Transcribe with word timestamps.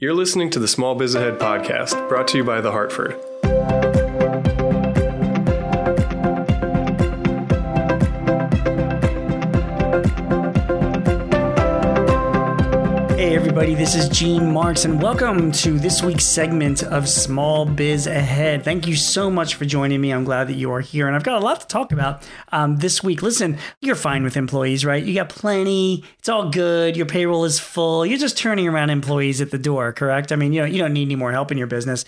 You're 0.00 0.14
listening 0.14 0.50
to 0.50 0.60
the 0.60 0.68
Small 0.68 0.94
Biz 0.94 1.16
Ahead 1.16 1.40
podcast, 1.40 2.08
brought 2.08 2.28
to 2.28 2.36
you 2.36 2.44
by 2.44 2.60
The 2.60 2.70
Hartford. 2.70 3.16
Everybody, 13.58 13.74
this 13.74 13.96
is 13.96 14.08
Gene 14.08 14.52
Marks, 14.52 14.84
and 14.84 15.02
welcome 15.02 15.50
to 15.50 15.80
this 15.80 16.00
week's 16.00 16.24
segment 16.24 16.84
of 16.84 17.08
Small 17.08 17.64
Biz 17.64 18.06
Ahead. 18.06 18.62
Thank 18.62 18.86
you 18.86 18.94
so 18.94 19.32
much 19.32 19.56
for 19.56 19.64
joining 19.64 20.00
me. 20.00 20.12
I'm 20.12 20.22
glad 20.22 20.46
that 20.46 20.54
you 20.54 20.70
are 20.70 20.80
here, 20.80 21.08
and 21.08 21.16
I've 21.16 21.24
got 21.24 21.42
a 21.42 21.44
lot 21.44 21.62
to 21.62 21.66
talk 21.66 21.90
about 21.90 22.22
um, 22.52 22.76
this 22.76 23.02
week. 23.02 23.20
Listen, 23.20 23.58
you're 23.80 23.96
fine 23.96 24.22
with 24.22 24.36
employees, 24.36 24.84
right? 24.84 25.02
You 25.02 25.12
got 25.12 25.28
plenty, 25.28 26.04
it's 26.20 26.28
all 26.28 26.50
good, 26.50 26.96
your 26.96 27.06
payroll 27.06 27.44
is 27.44 27.58
full, 27.58 28.06
you're 28.06 28.16
just 28.16 28.38
turning 28.38 28.68
around 28.68 28.90
employees 28.90 29.40
at 29.40 29.50
the 29.50 29.58
door, 29.58 29.92
correct? 29.92 30.30
I 30.30 30.36
mean, 30.36 30.52
you, 30.52 30.60
know, 30.60 30.66
you 30.66 30.78
don't 30.78 30.92
need 30.92 31.06
any 31.08 31.16
more 31.16 31.32
help 31.32 31.50
in 31.50 31.58
your 31.58 31.66
business. 31.66 32.04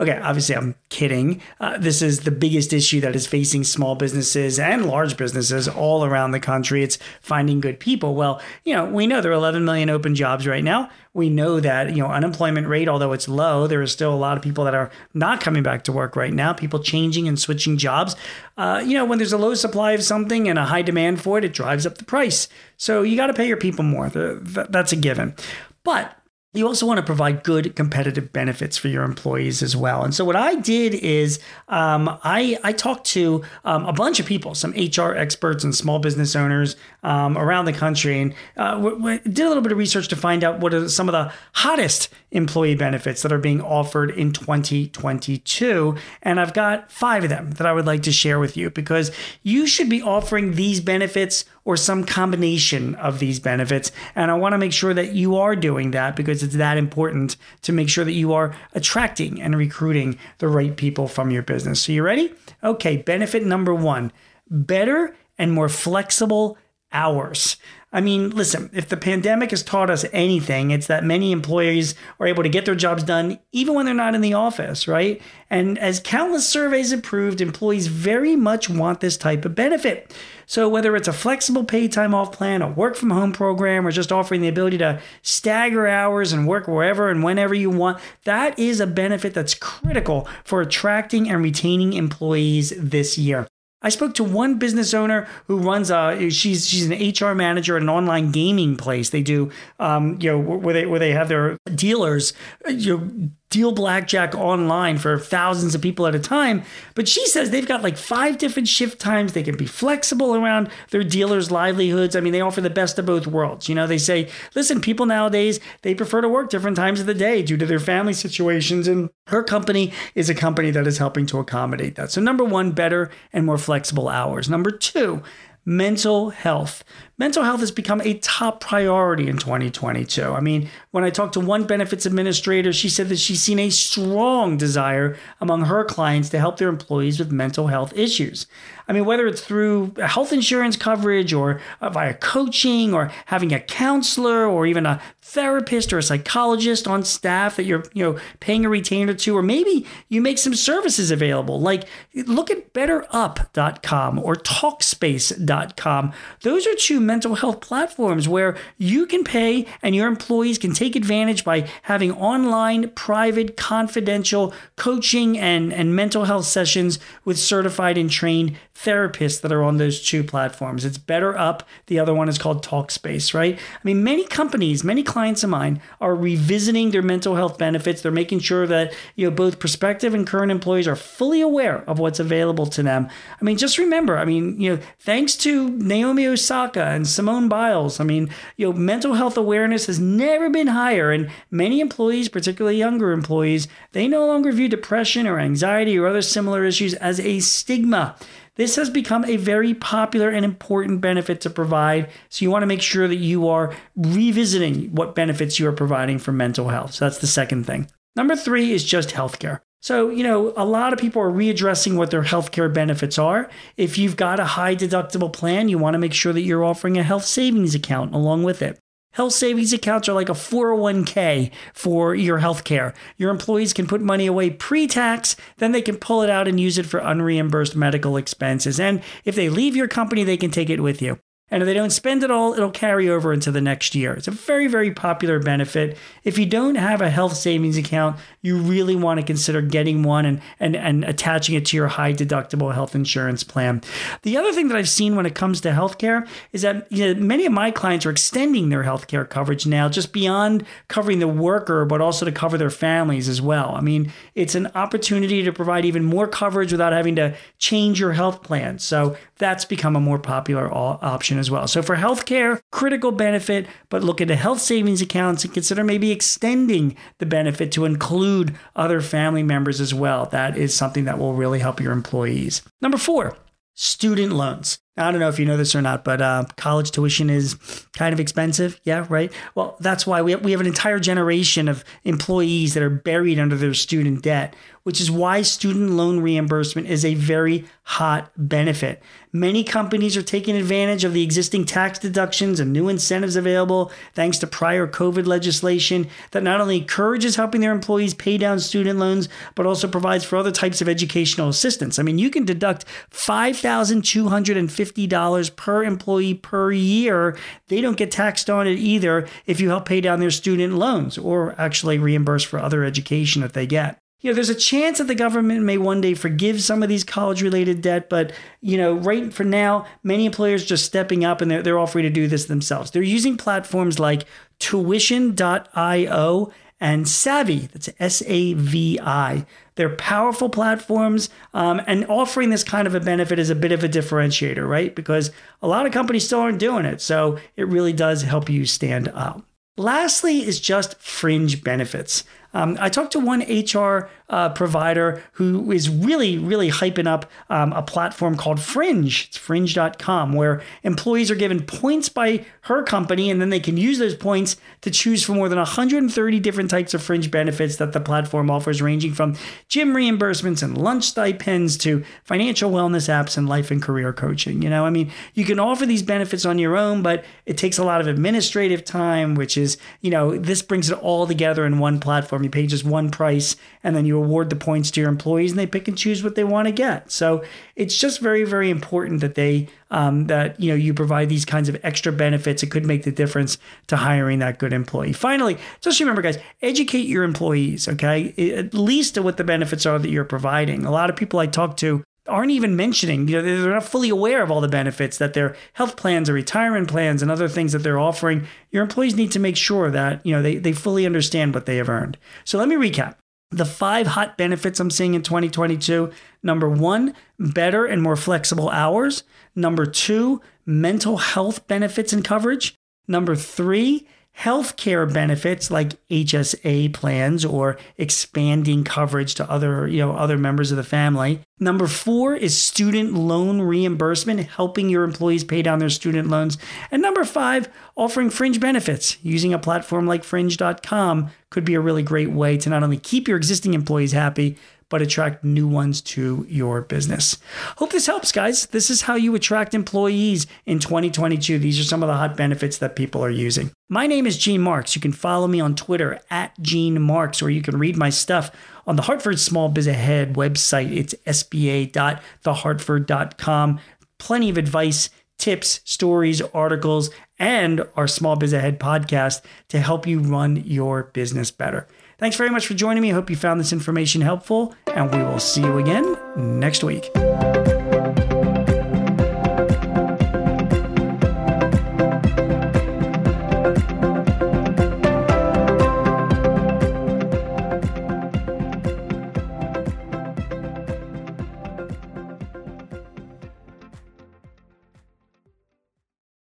Okay, 0.00 0.18
obviously, 0.18 0.56
I'm 0.56 0.74
kidding. 0.88 1.42
Uh, 1.60 1.76
this 1.76 2.00
is 2.00 2.20
the 2.20 2.30
biggest 2.30 2.72
issue 2.72 3.02
that 3.02 3.14
is 3.14 3.26
facing 3.26 3.64
small 3.64 3.94
businesses 3.94 4.58
and 4.58 4.86
large 4.86 5.18
businesses 5.18 5.68
all 5.68 6.06
around 6.06 6.30
the 6.30 6.40
country. 6.40 6.82
It's 6.82 6.98
finding 7.20 7.60
good 7.60 7.78
people. 7.78 8.14
Well, 8.14 8.40
you 8.64 8.74
know, 8.74 8.86
we 8.86 9.06
know 9.06 9.20
there 9.20 9.30
are 9.30 9.34
11 9.34 9.66
million 9.66 9.90
open 9.90 10.14
jobs 10.14 10.46
right 10.46 10.64
now. 10.64 10.89
We 11.12 11.28
know 11.28 11.60
that, 11.60 11.90
you 11.90 12.02
know, 12.02 12.08
unemployment 12.08 12.68
rate, 12.68 12.88
although 12.88 13.12
it's 13.12 13.28
low, 13.28 13.66
there 13.66 13.82
is 13.82 13.90
still 13.90 14.14
a 14.14 14.16
lot 14.16 14.36
of 14.36 14.42
people 14.42 14.64
that 14.64 14.74
are 14.74 14.90
not 15.12 15.40
coming 15.40 15.62
back 15.62 15.84
to 15.84 15.92
work 15.92 16.14
right 16.14 16.32
now, 16.32 16.52
people 16.52 16.78
changing 16.80 17.26
and 17.26 17.38
switching 17.38 17.76
jobs. 17.76 18.14
Uh, 18.56 18.82
you 18.84 18.94
know, 18.94 19.04
when 19.04 19.18
there's 19.18 19.32
a 19.32 19.38
low 19.38 19.54
supply 19.54 19.92
of 19.92 20.02
something 20.02 20.48
and 20.48 20.58
a 20.58 20.66
high 20.66 20.82
demand 20.82 21.20
for 21.20 21.38
it, 21.38 21.44
it 21.44 21.52
drives 21.52 21.86
up 21.86 21.98
the 21.98 22.04
price. 22.04 22.48
So 22.76 23.02
you 23.02 23.16
got 23.16 23.26
to 23.26 23.34
pay 23.34 23.48
your 23.48 23.56
people 23.56 23.84
more. 23.84 24.08
That's 24.08 24.92
a 24.92 24.96
given. 24.96 25.34
But 25.82 26.16
you 26.52 26.66
also 26.66 26.84
want 26.84 26.98
to 26.98 27.02
provide 27.04 27.44
good 27.44 27.76
competitive 27.76 28.32
benefits 28.32 28.76
for 28.76 28.88
your 28.88 29.04
employees 29.04 29.62
as 29.62 29.76
well. 29.76 30.02
And 30.02 30.12
so 30.12 30.24
what 30.24 30.34
I 30.34 30.56
did 30.56 30.94
is 30.94 31.38
um, 31.68 32.08
I, 32.24 32.58
I 32.64 32.72
talked 32.72 33.06
to 33.08 33.44
um, 33.64 33.86
a 33.86 33.92
bunch 33.92 34.18
of 34.18 34.26
people, 34.26 34.56
some 34.56 34.72
HR 34.72 35.12
experts 35.14 35.62
and 35.62 35.72
small 35.72 36.00
business 36.00 36.34
owners 36.34 36.74
um, 37.04 37.38
around 37.38 37.66
the 37.66 37.72
country, 37.72 38.20
and 38.20 38.34
uh, 38.56 38.72
w- 38.72 38.96
w- 38.96 39.20
did 39.20 39.40
a 39.40 39.48
little 39.48 39.62
bit 39.62 39.70
of 39.70 39.78
research 39.78 40.08
to 40.08 40.16
find 40.16 40.42
out 40.42 40.58
what 40.58 40.74
are 40.74 40.88
some 40.88 41.08
of 41.08 41.12
the 41.12 41.32
hottest 41.52 42.08
employee 42.30 42.74
benefits 42.74 43.22
that 43.22 43.32
are 43.32 43.38
being 43.38 43.60
offered 43.60 44.10
in 44.10 44.32
2022. 44.32 45.96
And 46.22 46.40
I've 46.40 46.54
got 46.54 46.90
five 46.90 47.24
of 47.24 47.30
them 47.30 47.52
that 47.52 47.66
I 47.66 47.72
would 47.72 47.86
like 47.86 48.02
to 48.04 48.12
share 48.12 48.38
with 48.38 48.56
you 48.56 48.70
because 48.70 49.10
you 49.42 49.66
should 49.66 49.88
be 49.88 50.02
offering 50.02 50.54
these 50.54 50.80
benefits 50.80 51.44
or 51.64 51.76
some 51.76 52.04
combination 52.04 52.94
of 52.96 53.18
these 53.18 53.40
benefits. 53.40 53.92
And 54.14 54.30
I 54.30 54.34
want 54.34 54.52
to 54.52 54.58
make 54.58 54.72
sure 54.72 54.94
that 54.94 55.12
you 55.12 55.36
are 55.36 55.56
doing 55.56 55.90
that 55.90 56.16
because 56.16 56.42
it's 56.42 56.56
that 56.56 56.78
important 56.78 57.36
to 57.62 57.72
make 57.72 57.88
sure 57.88 58.04
that 58.04 58.12
you 58.12 58.32
are 58.32 58.54
attracting 58.74 59.40
and 59.40 59.56
recruiting 59.56 60.18
the 60.38 60.48
right 60.48 60.76
people 60.76 61.08
from 61.08 61.30
your 61.30 61.42
business. 61.42 61.82
So, 61.82 61.92
you 61.92 62.02
ready? 62.02 62.32
Okay, 62.62 62.96
benefit 62.96 63.44
number 63.44 63.74
one 63.74 64.12
better 64.50 65.14
and 65.38 65.52
more 65.52 65.68
flexible 65.68 66.58
hours. 66.92 67.56
I 67.92 68.00
mean, 68.00 68.30
listen, 68.30 68.70
if 68.72 68.88
the 68.88 68.96
pandemic 68.96 69.50
has 69.50 69.64
taught 69.64 69.90
us 69.90 70.04
anything, 70.12 70.70
it's 70.70 70.86
that 70.86 71.02
many 71.02 71.32
employees 71.32 71.96
are 72.20 72.26
able 72.28 72.44
to 72.44 72.48
get 72.48 72.64
their 72.64 72.76
jobs 72.76 73.02
done 73.02 73.40
even 73.50 73.74
when 73.74 73.84
they're 73.84 73.94
not 73.96 74.14
in 74.14 74.20
the 74.20 74.34
office, 74.34 74.86
right? 74.86 75.20
And 75.48 75.76
as 75.76 75.98
countless 75.98 76.48
surveys 76.48 76.92
have 76.92 77.02
proved, 77.02 77.40
employees 77.40 77.88
very 77.88 78.36
much 78.36 78.70
want 78.70 79.00
this 79.00 79.16
type 79.16 79.44
of 79.44 79.56
benefit. 79.56 80.14
So, 80.46 80.68
whether 80.68 80.94
it's 80.94 81.08
a 81.08 81.12
flexible 81.12 81.64
paid 81.64 81.90
time 81.90 82.14
off 82.14 82.30
plan, 82.30 82.62
a 82.62 82.68
work 82.68 82.94
from 82.94 83.10
home 83.10 83.32
program, 83.32 83.84
or 83.84 83.90
just 83.90 84.12
offering 84.12 84.40
the 84.40 84.48
ability 84.48 84.78
to 84.78 85.00
stagger 85.22 85.88
hours 85.88 86.32
and 86.32 86.46
work 86.46 86.68
wherever 86.68 87.08
and 87.08 87.24
whenever 87.24 87.54
you 87.54 87.70
want, 87.70 88.00
that 88.22 88.56
is 88.56 88.78
a 88.78 88.86
benefit 88.86 89.34
that's 89.34 89.54
critical 89.54 90.28
for 90.44 90.60
attracting 90.60 91.28
and 91.28 91.42
retaining 91.42 91.94
employees 91.94 92.72
this 92.76 93.18
year. 93.18 93.48
I 93.82 93.88
spoke 93.88 94.14
to 94.14 94.24
one 94.24 94.58
business 94.58 94.92
owner 94.92 95.26
who 95.46 95.58
runs 95.58 95.90
a 95.90 96.28
she's 96.30 96.68
she's 96.68 96.88
an 96.90 96.92
HR 96.92 97.34
manager 97.34 97.76
at 97.76 97.82
an 97.82 97.88
online 97.88 98.30
gaming 98.30 98.76
place. 98.76 99.10
They 99.10 99.22
do 99.22 99.50
um, 99.78 100.18
you 100.20 100.30
know 100.30 100.38
where 100.38 100.74
they 100.74 100.86
where 100.86 100.98
they 100.98 101.12
have 101.12 101.28
their 101.28 101.56
dealers 101.74 102.32
you 102.68 102.98
know 102.98 103.30
deal 103.50 103.72
blackjack 103.72 104.32
online 104.36 104.96
for 104.96 105.18
thousands 105.18 105.74
of 105.74 105.82
people 105.82 106.06
at 106.06 106.14
a 106.14 106.20
time. 106.20 106.62
But 106.94 107.08
she 107.08 107.26
says 107.26 107.50
they've 107.50 107.66
got 107.66 107.82
like 107.82 107.96
five 107.96 108.38
different 108.38 108.68
shift 108.68 109.00
times. 109.00 109.32
They 109.32 109.42
can 109.42 109.56
be 109.56 109.66
flexible 109.66 110.36
around 110.36 110.70
their 110.90 111.02
dealers' 111.02 111.50
livelihoods. 111.50 112.14
I 112.14 112.20
mean, 112.20 112.32
they 112.32 112.40
offer 112.40 112.60
the 112.60 112.70
best 112.70 112.98
of 112.98 113.06
both 113.06 113.26
worlds. 113.26 113.68
You 113.68 113.74
know, 113.74 113.88
they 113.88 113.98
say, 113.98 114.28
listen, 114.54 114.80
people 114.80 115.04
nowadays, 115.04 115.58
they 115.82 115.96
prefer 115.96 116.20
to 116.20 116.28
work 116.28 116.48
different 116.48 116.76
times 116.76 117.00
of 117.00 117.06
the 117.06 117.14
day 117.14 117.42
due 117.42 117.56
to 117.56 117.66
their 117.66 117.80
family 117.80 118.12
situations. 118.12 118.86
And 118.86 119.10
her 119.26 119.42
company 119.42 119.92
is 120.14 120.30
a 120.30 120.34
company 120.34 120.70
that 120.70 120.86
is 120.86 120.98
helping 120.98 121.26
to 121.26 121.40
accommodate 121.40 121.96
that. 121.96 122.12
So, 122.12 122.20
number 122.20 122.44
one, 122.44 122.70
better 122.70 123.10
and 123.32 123.44
more 123.44 123.58
flexible 123.58 124.08
hours. 124.08 124.48
Number 124.48 124.70
two, 124.70 125.22
mental 125.64 126.30
health 126.30 126.84
mental 127.20 127.44
health 127.44 127.60
has 127.60 127.70
become 127.70 128.00
a 128.00 128.14
top 128.14 128.60
priority 128.60 129.28
in 129.28 129.36
2022. 129.36 130.24
I 130.24 130.40
mean, 130.40 130.70
when 130.90 131.04
I 131.04 131.10
talked 131.10 131.34
to 131.34 131.40
one 131.40 131.64
benefits 131.64 132.06
administrator, 132.06 132.72
she 132.72 132.88
said 132.88 133.10
that 133.10 133.18
she's 133.18 133.42
seen 133.42 133.58
a 133.58 133.68
strong 133.68 134.56
desire 134.56 135.18
among 135.38 135.66
her 135.66 135.84
clients 135.84 136.30
to 136.30 136.38
help 136.38 136.56
their 136.56 136.70
employees 136.70 137.18
with 137.18 137.30
mental 137.30 137.66
health 137.66 137.92
issues. 137.94 138.46
I 138.90 138.92
mean, 138.92 139.04
whether 139.04 139.28
it's 139.28 139.40
through 139.40 139.94
health 140.04 140.32
insurance 140.32 140.76
coverage 140.76 141.32
or 141.32 141.60
uh, 141.80 141.90
via 141.90 142.14
coaching 142.14 142.92
or 142.92 143.12
having 143.26 143.52
a 143.52 143.60
counselor 143.60 144.46
or 144.46 144.66
even 144.66 144.84
a 144.84 145.00
therapist 145.22 145.92
or 145.92 145.98
a 145.98 146.02
psychologist 146.02 146.88
on 146.88 147.04
staff 147.04 147.54
that 147.54 147.66
you're, 147.66 147.84
you 147.92 148.02
know, 148.02 148.18
paying 148.40 148.64
a 148.64 148.68
retainer 148.68 149.14
to, 149.14 149.36
or 149.36 149.42
maybe 149.42 149.86
you 150.08 150.20
make 150.20 150.38
some 150.38 150.56
services 150.56 151.12
available. 151.12 151.60
Like 151.60 151.84
look 152.14 152.50
at 152.50 152.72
betterup.com 152.72 154.18
or 154.18 154.34
talkspace.com. 154.34 156.12
Those 156.42 156.66
are 156.66 156.74
two 156.74 156.98
mental 157.10 157.34
health 157.34 157.60
platforms 157.60 158.28
where 158.28 158.56
you 158.78 159.04
can 159.04 159.24
pay 159.24 159.66
and 159.82 159.96
your 159.96 160.06
employees 160.06 160.58
can 160.58 160.72
take 160.72 160.94
advantage 160.94 161.44
by 161.44 161.68
having 161.82 162.12
online, 162.12 162.88
private, 162.90 163.56
confidential 163.56 164.54
coaching 164.76 165.36
and, 165.36 165.72
and 165.72 165.96
mental 165.96 166.26
health 166.26 166.44
sessions 166.44 167.00
with 167.24 167.36
certified 167.36 167.98
and 167.98 168.12
trained 168.12 168.56
therapists 168.74 169.40
that 169.42 169.52
are 169.52 169.62
on 169.62 169.76
those 169.76 170.00
two 170.00 170.24
platforms. 170.24 170.84
It's 170.84 170.96
Better 170.96 171.36
Up. 171.36 171.68
The 171.86 171.98
other 171.98 172.14
one 172.14 172.28
is 172.28 172.38
called 172.38 172.64
Talkspace, 172.64 173.34
right? 173.34 173.58
I 173.58 173.80
mean, 173.82 174.02
many 174.02 174.24
companies, 174.26 174.82
many 174.82 175.02
clients 175.02 175.42
of 175.42 175.50
mine 175.50 175.82
are 176.00 176.14
revisiting 176.14 176.90
their 176.90 177.02
mental 177.02 177.34
health 177.34 177.58
benefits. 177.58 178.00
They're 178.00 178.12
making 178.12 178.38
sure 178.38 178.66
that, 178.66 178.94
you 179.16 179.28
know, 179.28 179.34
both 179.34 179.58
prospective 179.58 180.14
and 180.14 180.26
current 180.26 180.50
employees 180.50 180.88
are 180.88 180.96
fully 180.96 181.40
aware 181.40 181.82
of 181.88 181.98
what's 181.98 182.20
available 182.20 182.66
to 182.66 182.82
them. 182.82 183.08
I 183.40 183.44
mean, 183.44 183.58
just 183.58 183.76
remember, 183.76 184.16
I 184.16 184.24
mean, 184.24 184.58
you 184.58 184.76
know, 184.76 184.82
thanks 185.00 185.36
to 185.38 185.68
Naomi 185.70 186.26
Osaka 186.26 186.84
and 187.00 187.08
Simone 187.08 187.48
Biles, 187.48 187.98
I 187.98 188.04
mean, 188.04 188.28
you 188.58 188.66
know, 188.66 188.78
mental 188.78 189.14
health 189.14 189.38
awareness 189.38 189.86
has 189.86 189.98
never 189.98 190.50
been 190.50 190.66
higher. 190.66 191.10
And 191.10 191.30
many 191.50 191.80
employees, 191.80 192.28
particularly 192.28 192.76
younger 192.76 193.12
employees, 193.12 193.68
they 193.92 194.06
no 194.06 194.26
longer 194.26 194.52
view 194.52 194.68
depression 194.68 195.26
or 195.26 195.38
anxiety 195.38 195.98
or 195.98 196.06
other 196.06 196.20
similar 196.20 196.62
issues 196.62 196.92
as 196.92 197.18
a 197.18 197.40
stigma. 197.40 198.16
This 198.56 198.76
has 198.76 198.90
become 198.90 199.24
a 199.24 199.36
very 199.36 199.72
popular 199.72 200.28
and 200.28 200.44
important 200.44 201.00
benefit 201.00 201.40
to 201.40 201.48
provide. 201.48 202.10
So 202.28 202.44
you 202.44 202.50
want 202.50 202.64
to 202.64 202.66
make 202.66 202.82
sure 202.82 203.08
that 203.08 203.16
you 203.16 203.48
are 203.48 203.74
revisiting 203.96 204.94
what 204.94 205.14
benefits 205.14 205.58
you 205.58 205.66
are 205.68 205.72
providing 205.72 206.18
for 206.18 206.32
mental 206.32 206.68
health. 206.68 206.92
So 206.92 207.06
that's 207.06 207.18
the 207.18 207.26
second 207.26 207.64
thing. 207.64 207.88
Number 208.14 208.36
three 208.36 208.72
is 208.72 208.84
just 208.84 209.10
healthcare. 209.10 209.60
So, 209.82 210.10
you 210.10 210.22
know, 210.22 210.52
a 210.56 210.64
lot 210.64 210.92
of 210.92 210.98
people 210.98 211.22
are 211.22 211.30
readdressing 211.30 211.96
what 211.96 212.10
their 212.10 212.22
healthcare 212.22 212.72
benefits 212.72 213.18
are. 213.18 213.48
If 213.78 213.96
you've 213.96 214.16
got 214.16 214.38
a 214.38 214.44
high 214.44 214.76
deductible 214.76 215.32
plan, 215.32 215.70
you 215.70 215.78
want 215.78 215.94
to 215.94 215.98
make 215.98 216.12
sure 216.12 216.34
that 216.34 216.42
you're 216.42 216.64
offering 216.64 216.98
a 216.98 217.02
health 217.02 217.24
savings 217.24 217.74
account 217.74 218.14
along 218.14 218.42
with 218.42 218.60
it. 218.60 218.78
Health 219.14 219.32
savings 219.32 219.72
accounts 219.72 220.08
are 220.08 220.12
like 220.12 220.28
a 220.28 220.32
401k 220.32 221.50
for 221.72 222.14
your 222.14 222.38
healthcare. 222.38 222.94
Your 223.16 223.30
employees 223.30 223.72
can 223.72 223.88
put 223.88 224.00
money 224.00 224.26
away 224.26 224.50
pre 224.50 224.86
tax, 224.86 225.34
then 225.56 225.72
they 225.72 225.82
can 225.82 225.96
pull 225.96 226.22
it 226.22 226.30
out 226.30 226.46
and 226.46 226.60
use 226.60 226.78
it 226.78 226.86
for 226.86 227.00
unreimbursed 227.00 227.74
medical 227.74 228.16
expenses. 228.16 228.78
And 228.78 229.02
if 229.24 229.34
they 229.34 229.48
leave 229.48 229.74
your 229.74 229.88
company, 229.88 230.22
they 230.24 230.36
can 230.36 230.50
take 230.50 230.70
it 230.70 230.80
with 230.80 231.02
you. 231.02 231.18
And 231.50 231.62
if 231.62 231.66
they 231.66 231.74
don't 231.74 231.90
spend 231.90 232.22
it 232.22 232.30
all, 232.30 232.52
it'll 232.52 232.70
carry 232.70 233.08
over 233.08 233.32
into 233.32 233.50
the 233.50 233.60
next 233.60 233.94
year. 233.94 234.14
It's 234.14 234.28
a 234.28 234.32
very, 234.32 234.68
very 234.68 234.92
popular 234.92 235.40
benefit. 235.40 235.98
If 236.22 236.38
you 236.38 236.46
don't 236.46 236.76
have 236.76 237.00
a 237.00 237.10
health 237.10 237.36
savings 237.36 237.76
account, 237.76 238.16
you 238.42 238.58
really 238.58 238.94
want 238.94 239.18
to 239.18 239.26
consider 239.26 239.60
getting 239.60 240.02
one 240.02 240.24
and, 240.26 240.40
and, 240.60 240.76
and 240.76 241.04
attaching 241.04 241.56
it 241.56 241.66
to 241.66 241.76
your 241.76 241.88
high 241.88 242.12
deductible 242.12 242.72
health 242.72 242.94
insurance 242.94 243.42
plan. 243.42 243.82
The 244.22 244.36
other 244.36 244.52
thing 244.52 244.68
that 244.68 244.76
I've 244.76 244.88
seen 244.88 245.16
when 245.16 245.26
it 245.26 245.34
comes 245.34 245.60
to 245.62 245.70
healthcare 245.70 246.28
is 246.52 246.62
that 246.62 246.86
you 246.90 247.14
know, 247.14 247.20
many 247.20 247.46
of 247.46 247.52
my 247.52 247.70
clients 247.70 248.06
are 248.06 248.10
extending 248.10 248.68
their 248.68 248.84
healthcare 248.84 249.28
coverage 249.28 249.66
now 249.66 249.88
just 249.88 250.12
beyond 250.12 250.64
covering 250.88 251.18
the 251.18 251.28
worker, 251.28 251.84
but 251.84 252.00
also 252.00 252.24
to 252.24 252.32
cover 252.32 252.58
their 252.58 252.70
families 252.70 253.28
as 253.28 253.42
well. 253.42 253.74
I 253.74 253.80
mean, 253.80 254.12
it's 254.34 254.54
an 254.54 254.68
opportunity 254.74 255.42
to 255.42 255.52
provide 255.52 255.84
even 255.84 256.04
more 256.04 256.28
coverage 256.28 256.70
without 256.70 256.92
having 256.92 257.16
to 257.16 257.34
change 257.58 257.98
your 257.98 258.12
health 258.12 258.42
plan. 258.42 258.78
So 258.78 259.16
that's 259.36 259.64
become 259.64 259.96
a 259.96 260.00
more 260.00 260.18
popular 260.18 260.72
option 260.72 261.39
as 261.40 261.50
well. 261.50 261.66
So 261.66 261.82
for 261.82 261.96
healthcare, 261.96 262.60
critical 262.70 263.10
benefit, 263.10 263.66
but 263.88 264.04
look 264.04 264.20
into 264.20 264.36
health 264.36 264.60
savings 264.60 265.02
accounts 265.02 265.44
and 265.44 265.52
consider 265.52 265.82
maybe 265.82 266.12
extending 266.12 266.96
the 267.18 267.26
benefit 267.26 267.72
to 267.72 267.84
include 267.84 268.54
other 268.76 269.00
family 269.00 269.42
members 269.42 269.80
as 269.80 269.92
well. 269.92 270.26
That 270.26 270.56
is 270.56 270.74
something 270.74 271.04
that 271.06 271.18
will 271.18 271.34
really 271.34 271.58
help 271.58 271.80
your 271.80 271.92
employees. 271.92 272.62
Number 272.80 272.98
four, 272.98 273.36
student 273.74 274.32
loans. 274.32 274.78
I 274.96 275.10
don't 275.10 275.20
know 275.20 275.30
if 275.30 275.38
you 275.38 275.46
know 275.46 275.56
this 275.56 275.74
or 275.74 275.80
not, 275.80 276.04
but 276.04 276.20
uh, 276.20 276.44
college 276.56 276.90
tuition 276.90 277.30
is 277.30 277.54
kind 277.94 278.12
of 278.12 278.20
expensive. 278.20 278.78
Yeah, 278.84 279.06
right. 279.08 279.32
Well, 279.54 279.76
that's 279.80 280.06
why 280.06 280.20
we 280.20 280.32
have, 280.32 280.44
we 280.44 280.50
have 280.50 280.60
an 280.60 280.66
entire 280.66 280.98
generation 280.98 281.68
of 281.68 281.82
employees 282.04 282.74
that 282.74 282.82
are 282.82 282.90
buried 282.90 283.38
under 283.38 283.56
their 283.56 283.72
student 283.72 284.22
debt, 284.22 284.54
which 284.82 285.00
is 285.00 285.10
why 285.10 285.42
student 285.42 285.90
loan 285.90 286.20
reimbursement 286.20 286.88
is 286.88 287.04
a 287.04 287.14
very 287.14 287.64
hot 287.82 288.30
benefit. 288.36 289.02
Many 289.32 289.62
companies 289.62 290.16
are 290.16 290.22
taking 290.22 290.56
advantage 290.56 291.04
of 291.04 291.12
the 291.12 291.22
existing 291.22 291.64
tax 291.64 291.98
deductions 291.98 292.58
and 292.58 292.72
new 292.72 292.88
incentives 292.88 293.36
available 293.36 293.92
thanks 294.14 294.38
to 294.38 294.46
prior 294.46 294.88
COVID 294.88 295.26
legislation 295.26 296.08
that 296.32 296.42
not 296.42 296.60
only 296.60 296.78
encourages 296.78 297.36
helping 297.36 297.60
their 297.60 297.72
employees 297.72 298.14
pay 298.14 298.38
down 298.38 298.58
student 298.58 298.98
loans, 298.98 299.28
but 299.54 299.66
also 299.66 299.86
provides 299.86 300.24
for 300.24 300.36
other 300.36 300.50
types 300.50 300.80
of 300.80 300.88
educational 300.88 301.48
assistance. 301.48 301.98
I 301.98 302.02
mean, 302.02 302.18
you 302.18 302.30
can 302.30 302.44
deduct 302.44 302.84
5,250 303.10 304.90
$50 305.08 305.56
per 305.56 305.84
employee 305.84 306.34
per 306.34 306.72
year. 306.72 307.36
They 307.68 307.80
don't 307.80 307.96
get 307.96 308.10
taxed 308.10 308.50
on 308.50 308.66
it 308.66 308.78
either 308.78 309.28
if 309.46 309.60
you 309.60 309.68
help 309.68 309.86
pay 309.86 310.00
down 310.00 310.20
their 310.20 310.30
student 310.30 310.74
loans 310.74 311.18
or 311.18 311.54
actually 311.58 311.98
reimburse 311.98 312.44
for 312.44 312.58
other 312.58 312.84
education 312.84 313.42
that 313.42 313.52
they 313.52 313.66
get 313.66 313.98
you 314.20 314.30
know, 314.30 314.34
there's 314.34 314.50
a 314.50 314.54
chance 314.54 314.98
that 314.98 315.04
the 315.04 315.14
government 315.14 315.62
may 315.62 315.78
one 315.78 316.00
day 316.00 316.14
forgive 316.14 316.62
some 316.62 316.82
of 316.82 316.88
these 316.88 317.04
college 317.04 317.42
related 317.42 317.80
debt, 317.80 318.10
but, 318.10 318.32
you 318.60 318.76
know, 318.76 318.94
right 318.94 319.32
for 319.32 319.44
now, 319.44 319.86
many 320.02 320.26
employers 320.26 320.64
just 320.64 320.84
stepping 320.84 321.24
up 321.24 321.40
and 321.40 321.50
they're, 321.50 321.62
they're 321.62 321.78
all 321.78 321.86
free 321.86 322.02
to 322.02 322.10
do 322.10 322.26
this 322.26 322.44
themselves. 322.44 322.90
They're 322.90 323.02
using 323.02 323.36
platforms 323.36 323.98
like 323.98 324.24
tuition.io 324.58 326.52
and 326.82 327.04
Savi, 327.04 327.70
that's 327.70 327.90
S 327.98 328.22
A 328.26 328.54
V 328.54 328.98
I. 329.02 329.44
They're 329.74 329.96
powerful 329.96 330.48
platforms, 330.48 331.28
um, 331.52 331.80
and 331.86 332.06
offering 332.06 332.48
this 332.48 332.64
kind 332.64 332.86
of 332.86 332.94
a 332.94 333.00
benefit 333.00 333.38
is 333.38 333.50
a 333.50 333.54
bit 333.54 333.72
of 333.72 333.84
a 333.84 333.88
differentiator, 333.88 334.66
right? 334.66 334.94
Because 334.94 335.30
a 335.60 335.68
lot 335.68 335.84
of 335.84 335.92
companies 335.92 336.24
still 336.24 336.40
aren't 336.40 336.58
doing 336.58 336.86
it. 336.86 337.02
So 337.02 337.38
it 337.56 337.68
really 337.68 337.92
does 337.92 338.22
help 338.22 338.48
you 338.48 338.64
stand 338.64 339.08
out. 339.08 339.44
Lastly, 339.76 340.42
is 340.42 340.58
just 340.58 340.98
fringe 341.00 341.62
benefits. 341.62 342.24
Um, 342.52 342.76
I 342.80 342.88
talked 342.88 343.12
to 343.12 343.20
one 343.20 343.42
HR 343.42 344.10
uh, 344.28 344.48
provider 344.50 345.22
who 345.32 345.70
is 345.72 345.88
really, 345.88 346.38
really 346.38 346.70
hyping 346.70 347.06
up 347.06 347.30
um, 347.48 347.72
a 347.72 347.82
platform 347.82 348.36
called 348.36 348.60
Fringe. 348.60 349.28
It's 349.28 349.36
fringe.com, 349.36 350.32
where 350.32 350.62
employees 350.82 351.30
are 351.30 351.36
given 351.36 351.62
points 351.62 352.08
by 352.08 352.46
her 352.62 352.82
company, 352.82 353.30
and 353.30 353.40
then 353.40 353.50
they 353.50 353.60
can 353.60 353.76
use 353.76 353.98
those 353.98 354.14
points 354.14 354.56
to 354.82 354.90
choose 354.90 355.24
from 355.24 355.36
more 355.36 355.48
than 355.48 355.58
130 355.58 356.40
different 356.40 356.70
types 356.70 356.94
of 356.94 357.02
fringe 357.02 357.30
benefits 357.30 357.76
that 357.76 357.92
the 357.92 358.00
platform 358.00 358.50
offers, 358.50 358.80
ranging 358.80 359.12
from 359.12 359.36
gym 359.68 359.94
reimbursements 359.94 360.62
and 360.62 360.78
lunch 360.78 361.04
stipends 361.04 361.76
to 361.78 362.04
financial 362.24 362.70
wellness 362.70 363.08
apps 363.08 363.36
and 363.36 363.48
life 363.48 363.70
and 363.70 363.82
career 363.82 364.12
coaching. 364.12 364.62
You 364.62 364.70
know, 364.70 364.84
I 364.84 364.90
mean, 364.90 365.10
you 365.34 365.44
can 365.44 365.58
offer 365.58 365.86
these 365.86 366.02
benefits 366.02 366.44
on 366.44 366.58
your 366.58 366.76
own, 366.76 367.02
but 367.02 367.24
it 367.46 367.58
takes 367.58 367.78
a 367.78 367.84
lot 367.84 368.00
of 368.00 368.06
administrative 368.06 368.84
time, 368.84 369.34
which 369.34 369.56
is, 369.56 369.76
you 370.00 370.10
know, 370.10 370.36
this 370.36 370.62
brings 370.62 370.90
it 370.90 370.98
all 370.98 371.26
together 371.26 371.64
in 371.64 371.78
one 371.78 371.98
platform. 372.00 372.39
You 372.44 372.50
pay 372.50 372.66
just 372.66 372.84
one 372.84 373.10
price, 373.10 373.56
and 373.82 373.94
then 373.94 374.06
you 374.06 374.16
award 374.16 374.50
the 374.50 374.56
points 374.56 374.90
to 374.92 375.00
your 375.00 375.08
employees 375.08 375.50
and 375.52 375.58
they 375.58 375.66
pick 375.66 375.88
and 375.88 375.96
choose 375.96 376.22
what 376.22 376.34
they 376.34 376.44
want 376.44 376.66
to 376.66 376.72
get. 376.72 377.10
So 377.10 377.44
it's 377.76 377.96
just 377.96 378.20
very, 378.20 378.44
very 378.44 378.70
important 378.70 379.20
that 379.20 379.34
they 379.34 379.68
um, 379.90 380.26
that 380.28 380.60
you 380.60 380.70
know 380.70 380.76
you 380.76 380.94
provide 380.94 381.28
these 381.28 381.44
kinds 381.44 381.68
of 381.68 381.76
extra 381.82 382.12
benefits. 382.12 382.62
It 382.62 382.70
could 382.70 382.86
make 382.86 383.02
the 383.02 383.12
difference 383.12 383.58
to 383.88 383.96
hiring 383.96 384.38
that 384.38 384.58
good 384.58 384.72
employee. 384.72 385.12
Finally, 385.12 385.58
just 385.80 386.00
remember, 386.00 386.22
guys, 386.22 386.38
educate 386.62 387.06
your 387.06 387.24
employees. 387.24 387.88
Okay, 387.88 388.32
at 388.56 388.74
least 388.74 389.14
to 389.14 389.22
what 389.22 389.36
the 389.36 389.44
benefits 389.44 389.86
are 389.86 389.98
that 389.98 390.10
you're 390.10 390.24
providing. 390.24 390.84
A 390.84 390.90
lot 390.90 391.10
of 391.10 391.16
people 391.16 391.40
I 391.40 391.46
talk 391.46 391.76
to 391.78 392.02
aren't 392.30 392.52
even 392.52 392.76
mentioning, 392.76 393.28
you 393.28 393.36
know, 393.36 393.42
they're 393.42 393.72
not 393.72 393.84
fully 393.84 394.08
aware 394.08 394.42
of 394.42 394.50
all 394.50 394.60
the 394.60 394.68
benefits 394.68 395.18
that 395.18 395.34
their 395.34 395.56
health 395.74 395.96
plans 395.96 396.30
or 396.30 396.32
retirement 396.32 396.88
plans 396.88 397.22
and 397.22 397.30
other 397.30 397.48
things 397.48 397.72
that 397.72 397.80
they're 397.80 397.98
offering. 397.98 398.46
Your 398.70 398.82
employees 398.82 399.16
need 399.16 399.32
to 399.32 399.38
make 399.38 399.56
sure 399.56 399.90
that, 399.90 400.24
you 400.24 400.34
know, 400.34 400.42
they, 400.42 400.56
they 400.56 400.72
fully 400.72 401.06
understand 401.06 401.54
what 401.54 401.66
they 401.66 401.76
have 401.76 401.88
earned. 401.88 402.16
So 402.44 402.58
let 402.58 402.68
me 402.68 402.76
recap 402.76 403.16
the 403.50 403.66
five 403.66 404.06
hot 404.06 404.38
benefits 404.38 404.78
I'm 404.78 404.90
seeing 404.90 405.14
in 405.14 405.22
2022 405.22 406.10
number 406.42 406.68
one, 406.68 407.14
better 407.38 407.84
and 407.84 408.02
more 408.02 408.16
flexible 408.16 408.70
hours. 408.70 409.24
Number 409.54 409.86
two, 409.86 410.40
mental 410.64 411.18
health 411.18 411.66
benefits 411.66 412.12
and 412.12 412.24
coverage. 412.24 412.74
Number 413.08 413.34
three, 413.34 414.06
healthcare 414.38 415.12
benefits 415.12 415.70
like 415.70 416.06
HSA 416.08 416.94
plans 416.94 417.44
or 417.44 417.76
expanding 417.98 418.84
coverage 418.84 419.34
to 419.34 419.50
other, 419.50 419.86
you 419.86 419.98
know, 419.98 420.12
other 420.12 420.38
members 420.38 420.70
of 420.70 420.76
the 420.76 420.84
family. 420.84 421.40
Number 421.58 421.86
4 421.86 422.36
is 422.36 422.56
student 422.56 423.12
loan 423.12 423.60
reimbursement, 423.60 424.40
helping 424.40 424.88
your 424.88 425.04
employees 425.04 425.44
pay 425.44 425.60
down 425.60 425.78
their 425.78 425.90
student 425.90 426.28
loans. 426.28 426.56
And 426.90 427.02
number 427.02 427.24
5, 427.24 427.68
offering 427.96 428.30
fringe 428.30 428.60
benefits. 428.60 429.18
Using 429.22 429.52
a 429.52 429.58
platform 429.58 430.06
like 430.06 430.24
fringe.com 430.24 431.30
could 431.50 431.64
be 431.64 431.74
a 431.74 431.80
really 431.80 432.02
great 432.02 432.30
way 432.30 432.56
to 432.56 432.70
not 432.70 432.82
only 432.82 432.98
keep 432.98 433.28
your 433.28 433.36
existing 433.36 433.74
employees 433.74 434.12
happy, 434.12 434.56
but 434.90 435.00
attract 435.00 435.42
new 435.42 435.66
ones 435.66 436.02
to 436.02 436.44
your 436.48 436.82
business. 436.82 437.38
Hope 437.78 437.92
this 437.92 438.06
helps, 438.06 438.30
guys. 438.32 438.66
This 438.66 438.90
is 438.90 439.00
how 439.02 439.14
you 439.14 439.34
attract 439.34 439.72
employees 439.72 440.46
in 440.66 440.80
2022. 440.80 441.58
These 441.58 441.80
are 441.80 441.84
some 441.84 442.02
of 442.02 442.08
the 442.08 442.16
hot 442.16 442.36
benefits 442.36 442.76
that 442.78 442.96
people 442.96 443.24
are 443.24 443.30
using. 443.30 443.70
My 443.88 444.06
name 444.06 444.26
is 444.26 444.36
Gene 444.36 444.60
Marks. 444.60 444.94
You 444.94 445.00
can 445.00 445.12
follow 445.12 445.46
me 445.46 445.60
on 445.60 445.74
Twitter 445.74 446.20
at 446.30 446.60
Gene 446.60 447.00
Marks, 447.00 447.40
or 447.40 447.48
you 447.48 447.62
can 447.62 447.78
read 447.78 447.96
my 447.96 448.10
stuff 448.10 448.50
on 448.86 448.96
the 448.96 449.02
Hartford 449.02 449.40
Small 449.40 449.70
Biz 449.70 449.86
Ahead 449.86 450.34
website. 450.34 450.94
It's 450.94 451.14
sba.thehartford.com. 451.26 453.80
Plenty 454.18 454.50
of 454.50 454.58
advice 454.58 455.08
tips, 455.38 455.80
stories, 455.84 456.42
articles, 456.52 457.08
and 457.38 457.86
our 457.96 458.06
Small 458.06 458.36
Biz 458.36 458.52
Ahead 458.52 458.78
podcast 458.78 459.40
to 459.68 459.80
help 459.80 460.06
you 460.06 460.20
run 460.20 460.56
your 460.56 461.04
business 461.04 461.50
better. 461.50 461.88
Thanks 462.20 462.36
very 462.36 462.50
much 462.50 462.66
for 462.66 462.74
joining 462.74 463.02
me. 463.02 463.10
I 463.10 463.14
hope 463.14 463.30
you 463.30 463.36
found 463.36 463.58
this 463.58 463.72
information 463.72 464.20
helpful, 464.20 464.74
and 464.94 465.10
we 465.10 465.22
will 465.22 465.40
see 465.40 465.62
you 465.62 465.78
again 465.78 466.16
next 466.36 466.84
week. 466.84 467.10